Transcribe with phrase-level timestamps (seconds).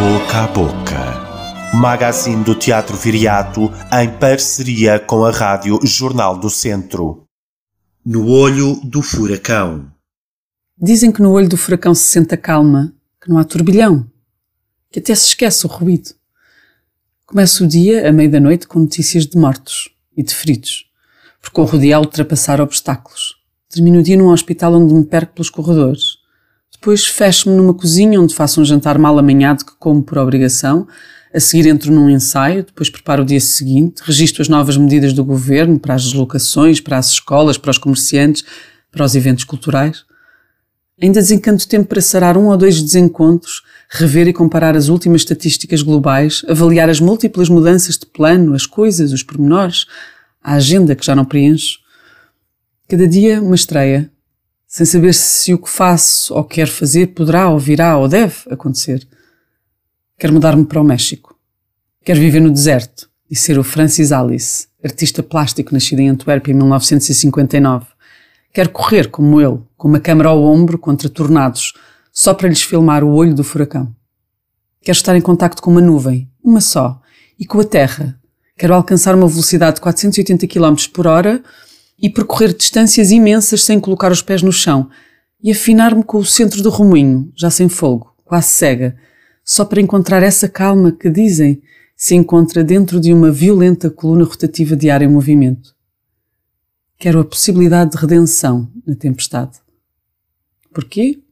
[0.00, 1.76] Boca a Boca.
[1.76, 7.24] Magazine do Teatro Viriato em parceria com a Rádio Jornal do Centro.
[8.02, 9.92] No olho do furacão.
[10.80, 14.10] Dizem que no olho do furacão se sente a calma, que não há turbilhão,
[14.90, 16.14] que até se esquece o ruído.
[17.26, 20.86] Começa o dia, à meia da noite, com notícias de mortos e de feridos.
[21.42, 23.34] Percorro o dia a ultrapassar obstáculos.
[23.68, 26.19] Termino o dia num hospital onde me perco pelos corredores.
[26.80, 30.88] Depois fecho-me numa cozinha onde faço um jantar mal amanhado que como por obrigação.
[31.32, 35.22] A seguir entro num ensaio, depois preparo o dia seguinte, registro as novas medidas do
[35.22, 38.44] governo para as deslocações, para as escolas, para os comerciantes,
[38.90, 40.06] para os eventos culturais.
[41.00, 45.82] Ainda desencanto tempo para sarar um ou dois desencontros, rever e comparar as últimas estatísticas
[45.82, 49.84] globais, avaliar as múltiplas mudanças de plano, as coisas, os pormenores,
[50.42, 51.78] a agenda que já não preencho.
[52.88, 54.10] Cada dia uma estreia,
[54.70, 59.04] sem saber se o que faço ou quero fazer poderá ou virá ou deve acontecer.
[60.16, 61.36] Quero mudar-me para o México.
[62.04, 66.54] Quero viver no deserto e ser o Francis Alice, artista plástico nascido em Antuérpia em
[66.54, 67.84] 1959.
[68.52, 71.72] Quero correr como ele, com uma câmera ao ombro contra tornados,
[72.12, 73.92] só para lhes filmar o olho do furacão.
[74.82, 77.02] Quero estar em contacto com uma nuvem, uma só,
[77.36, 78.16] e com a terra.
[78.56, 81.42] Quero alcançar uma velocidade de 480 km por hora
[82.00, 84.88] e percorrer distâncias imensas sem colocar os pés no chão
[85.42, 88.96] e afinar-me com o centro do remoinho, já sem fogo, quase cega,
[89.44, 91.62] só para encontrar essa calma que, dizem,
[91.96, 95.74] se encontra dentro de uma violenta coluna rotativa de ar em movimento.
[96.98, 99.58] Quero a possibilidade de redenção na tempestade.
[100.72, 101.22] Porquê?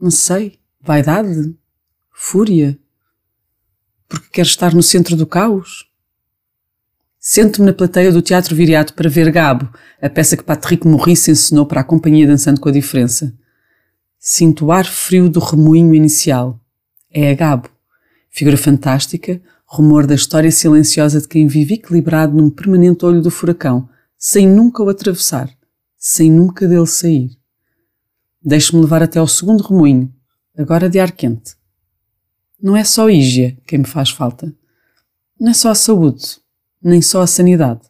[0.00, 0.58] Não sei.
[0.80, 1.54] Vaidade?
[2.10, 2.78] Fúria?
[4.08, 5.89] Porque quero estar no centro do caos?
[7.22, 11.66] Sento-me na plateia do Teatro Viriato para ver Gabo, a peça que Patrick Maurice ensinou
[11.66, 13.36] para a companhia Dançando com a Diferença.
[14.18, 16.58] Sinto o ar frio do remoinho inicial.
[17.10, 17.68] É a Gabo,
[18.30, 23.86] figura fantástica, rumor da história silenciosa de quem vive equilibrado num permanente olho do furacão,
[24.16, 25.50] sem nunca o atravessar,
[25.98, 27.30] sem nunca dele sair.
[28.42, 30.10] Deixo-me levar até ao segundo remoinho,
[30.56, 31.54] agora de ar quente.
[32.58, 34.50] Não é só Ígia quem me faz falta.
[35.38, 36.39] Não é só a saúde,
[36.82, 37.80] nem só a sanidade.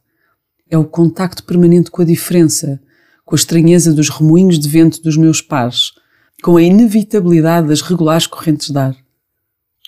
[0.69, 2.81] É o contacto permanente com a diferença,
[3.25, 5.93] com a estranheza dos remoinhos de vento dos meus pares,
[6.43, 8.97] com a inevitabilidade das regulares correntes de ar.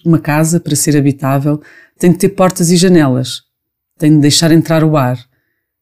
[0.04, 1.62] Uma casa, para ser habitável,
[1.98, 3.42] tem de ter portas e janelas,
[3.98, 5.18] tem de deixar entrar o ar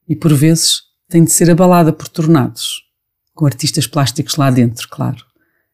[0.08, 2.82] e, por vezes, tem de ser abalada por tornados,
[3.34, 5.24] com artistas plásticos lá dentro, claro,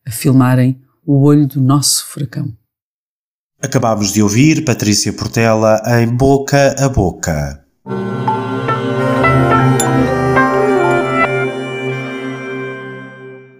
[0.06, 2.56] a filmarem o olho do nosso furacão.
[3.60, 7.64] Acabámos de ouvir Patrícia Portela em Boca a Boca.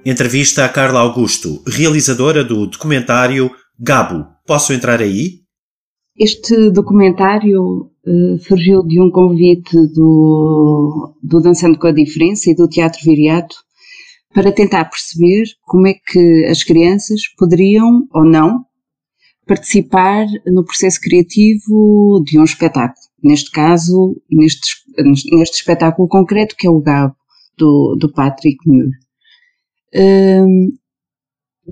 [0.04, 4.26] Entrevista a Carla Augusto, realizadora do documentário Gabo.
[4.46, 5.40] Posso entrar aí?
[6.14, 12.68] Este documentário uh, surgiu de um convite do, do Dançando com a Diferença e do
[12.68, 13.56] Teatro Viriato
[14.34, 18.65] para tentar perceber como é que as crianças poderiam ou não
[19.46, 23.06] participar no processo criativo de um espetáculo.
[23.22, 24.68] Neste caso, neste,
[25.32, 27.14] neste espetáculo concreto, que é o Gabo,
[27.56, 28.90] do, do Patrick Muir.
[29.94, 30.72] Hum,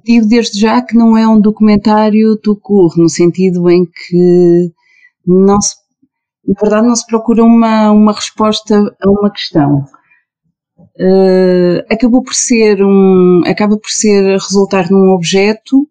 [0.05, 4.73] digo desde já que não é um documentário do curro, no sentido em que
[5.27, 5.75] não se,
[6.47, 9.85] na verdade não se procura uma, uma resposta a uma questão.
[10.97, 15.89] Uh, acabou por ser um, acaba por ser resultar num objeto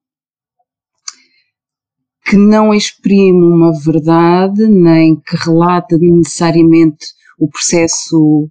[2.25, 7.07] que não exprime uma verdade, nem que relata necessariamente
[7.37, 8.49] o processo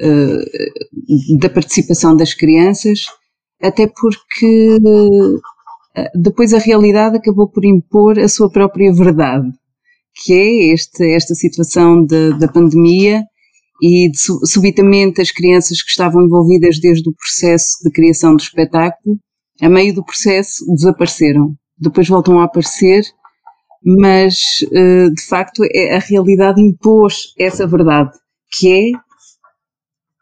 [0.00, 3.00] uh, da participação das crianças,
[3.62, 5.40] até porque uh,
[6.14, 9.48] depois a realidade acabou por impor a sua própria verdade,
[10.22, 13.22] que é este, esta situação de, da pandemia
[13.80, 19.18] e de, subitamente as crianças que estavam envolvidas desde o processo de criação do espetáculo,
[19.60, 23.04] a meio do processo, desapareceram depois voltam a aparecer,
[23.84, 28.10] mas uh, de facto é, a realidade impôs essa verdade,
[28.52, 28.98] que é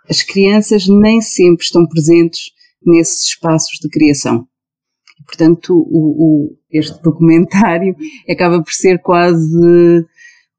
[0.09, 2.51] as crianças nem sempre estão presentes
[2.85, 4.47] nesses espaços de criação.
[5.25, 7.95] Portanto, o, o, este documentário
[8.29, 10.05] acaba por ser quase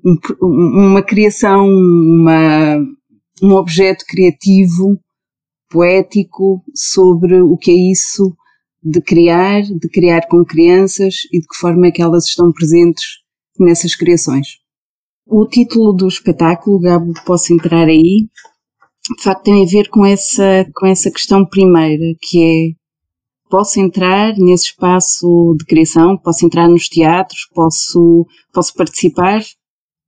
[0.05, 2.77] um, uma criação, uma,
[3.41, 4.97] um objeto criativo,
[5.69, 8.33] poético sobre o que é isso
[8.83, 13.03] de criar, de criar com crianças e de que forma é que elas estão presentes
[13.59, 14.59] nessas criações.
[15.25, 18.27] O título do espetáculo, Gabo, posso entrar aí,
[19.17, 22.83] de facto tem a ver com essa, com essa questão primeira, que é
[23.49, 29.43] posso entrar nesse espaço de criação, posso entrar nos teatros, posso, posso participar.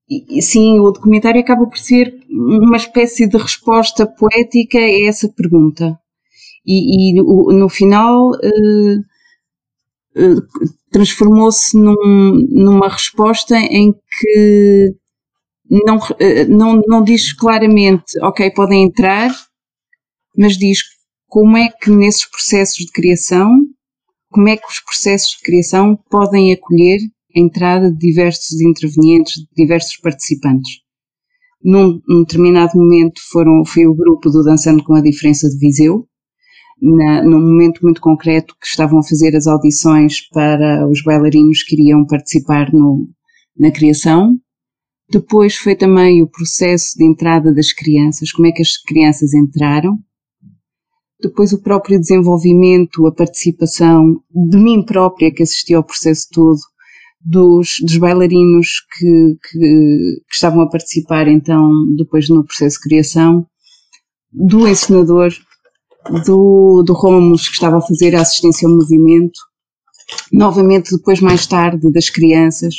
[0.10, 5.96] E, sim, o documentário acaba por ser uma espécie de resposta poética a essa pergunta.
[6.66, 9.00] E, e no final uh,
[10.18, 10.42] uh,
[10.92, 14.96] transformou-se num, numa resposta em que
[15.70, 19.32] não, uh, não, não diz claramente, ok, podem entrar,
[20.38, 20.80] mas diz
[21.28, 23.50] como é que nesses processos de criação,
[24.32, 27.00] como é que os processos de criação podem acolher
[27.36, 30.80] a entrada de diversos intervenientes, de diversos participantes.
[31.64, 36.08] Num, num determinado momento foram, foi o grupo do Dançando com a Diferença de Viseu,
[36.82, 41.76] na, num momento muito concreto que estavam a fazer as audições para os bailarinos que
[41.76, 43.08] iriam participar no,
[43.58, 44.38] na criação.
[45.10, 49.98] Depois foi também o processo de entrada das crianças, como é que as crianças entraram,
[51.22, 56.60] depois o próprio desenvolvimento, a participação de mim própria que assisti ao processo todo,
[57.22, 63.48] dos, dos bailarinos que, que, que, estavam a participar então depois no processo de criação,
[64.32, 65.32] do encenador,
[66.26, 69.40] do, do que estava a fazer a assistência ao movimento,
[70.32, 72.76] novamente depois mais tarde das crianças,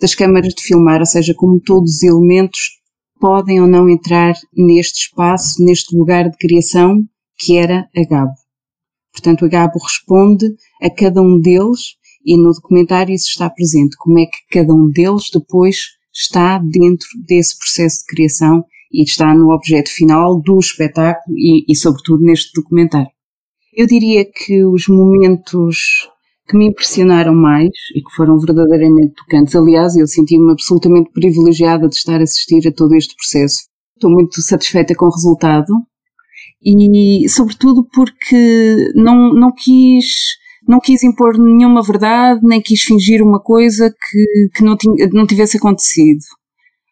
[0.00, 2.80] das câmaras de filmar, ou seja, como todos os elementos
[3.18, 7.02] podem ou não entrar neste espaço, neste lugar de criação
[7.38, 8.34] que era a Gabo.
[9.12, 14.18] Portanto, a Gabo responde a cada um deles e no documentário isso está presente, como
[14.18, 15.76] é que cada um deles depois
[16.12, 21.76] está dentro desse processo de criação e está no objeto final do espetáculo e, e
[21.76, 23.10] sobretudo neste documentário.
[23.74, 26.08] Eu diria que os momentos
[26.48, 31.96] que me impressionaram mais e que foram verdadeiramente tocantes, aliás, eu senti-me absolutamente privilegiada de
[31.96, 33.66] estar a assistir a todo este processo.
[33.96, 35.72] Estou muito satisfeita com o resultado
[36.62, 40.36] e sobretudo porque não, não quis
[40.68, 45.26] não quis impor nenhuma verdade, nem quis fingir uma coisa que, que não, tinha, não
[45.26, 46.18] tivesse acontecido.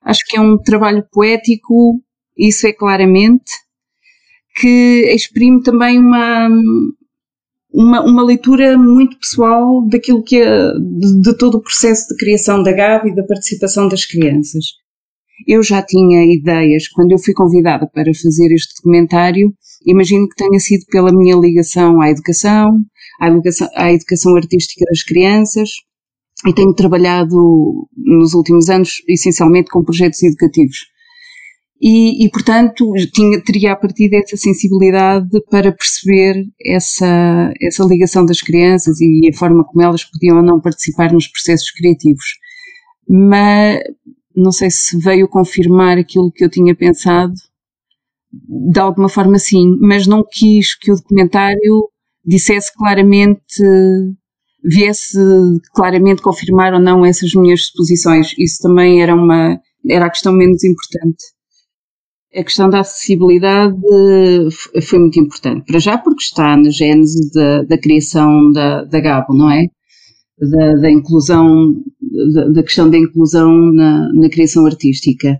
[0.05, 2.01] Acho que é um trabalho poético,
[2.37, 3.51] isso é claramente,
[4.56, 6.49] que exprime também uma,
[7.73, 12.62] uma, uma leitura muito pessoal daquilo que é, de, de todo o processo de criação
[12.62, 14.65] da Gabi e da participação das crianças.
[15.49, 19.53] Eu já tinha ideias, quando eu fui convidada para fazer este documentário,
[19.85, 22.79] imagino que tenha sido pela minha ligação à educação,
[23.21, 25.71] à educação, à educação artística das crianças,
[26.46, 30.78] e tenho trabalhado nos últimos anos essencialmente com projetos educativos.
[31.81, 38.40] E, e, portanto, tinha, teria a partir dessa sensibilidade para perceber essa, essa ligação das
[38.40, 42.25] crianças e a forma como elas podiam ou não participar nos processos criativos.
[43.08, 43.81] Mas,
[44.34, 47.34] não sei se veio confirmar aquilo que eu tinha pensado,
[48.72, 51.88] de alguma forma sim, mas não quis que o documentário
[52.25, 53.62] dissesse claramente,
[54.64, 55.19] viesse
[55.75, 58.34] claramente confirmar ou não essas minhas suposições.
[58.38, 59.58] Isso também era uma,
[59.88, 61.22] era a questão menos importante.
[62.34, 63.76] A questão da acessibilidade
[64.82, 65.64] foi muito importante.
[65.66, 69.66] Para já porque está na gênese da, da criação da, da Gabo, não é?
[70.40, 71.75] Da, da inclusão
[72.34, 75.38] da, da questão da inclusão na, na criação artística.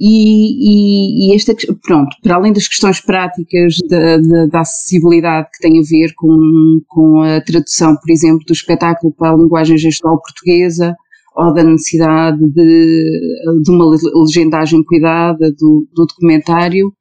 [0.00, 5.68] E, e, e, esta, pronto, para além das questões práticas da, da, da, acessibilidade que
[5.68, 10.18] tem a ver com, com a tradução, por exemplo, do espetáculo para a linguagem gestual
[10.18, 10.94] portuguesa,
[11.36, 13.84] ou da necessidade de, de uma
[14.24, 16.92] legendagem cuidada do, do documentário,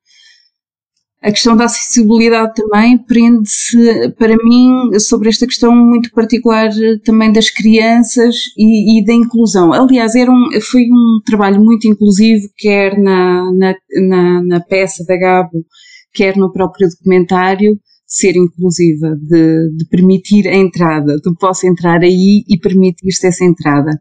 [1.21, 6.69] a questão da acessibilidade também prende-se, para mim, sobre esta questão muito particular
[7.03, 9.73] também das crianças e, e da inclusão.
[9.73, 13.75] Aliás, era um, foi um trabalho muito inclusivo, quer na, na,
[14.07, 15.65] na, na peça da Gabo,
[16.13, 22.43] quer no próprio documentário, ser inclusiva, de, de permitir a entrada, de posso entrar aí
[22.47, 23.91] e permitir-se essa entrada.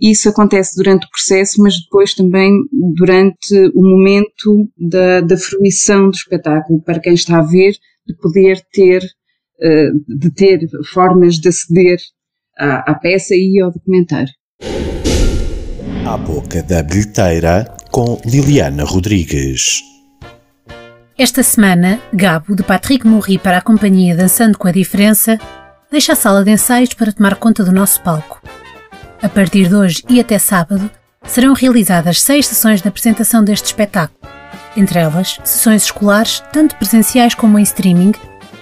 [0.00, 2.52] Isso acontece durante o processo, mas depois também
[2.96, 7.72] durante o momento da, da fruição do espetáculo, para quem está a ver,
[8.06, 9.02] de poder ter,
[9.60, 10.60] eh, de ter
[10.92, 11.98] formas de aceder
[12.58, 14.32] à, à peça e ao documentário.
[16.06, 19.80] À boca da bilheteira com Liliana Rodrigues.
[21.16, 25.38] Esta semana, Gabo, de Patrick Morri para a companhia Dançando com a Diferença,
[25.90, 28.42] deixa a sala de ensaios para tomar conta do nosso palco.
[29.24, 30.90] A partir de hoje e até sábado,
[31.26, 34.20] serão realizadas seis sessões de apresentação deste espetáculo,
[34.76, 38.12] entre elas sessões escolares, tanto presenciais como em streaming,